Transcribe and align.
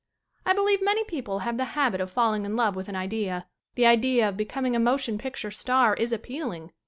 I 0.47 0.53
believe 0.53 0.81
many 0.81 1.03
people 1.03 1.41
have 1.45 1.57
the 1.57 1.63
habit 1.77 2.01
of 2.01 2.11
fall 2.11 2.33
ing 2.33 2.43
in 2.43 2.55
love 2.55 2.75
with 2.75 2.89
an 2.89 2.95
idea. 2.95 3.45
The 3.75 3.85
idea 3.85 4.29
of 4.29 4.35
becom 4.35 4.65
ing 4.65 4.75
a 4.75 4.79
motion 4.79 5.19
picture 5.19 5.51
star 5.51 5.93
is 5.93 6.11
appealing. 6.11 6.71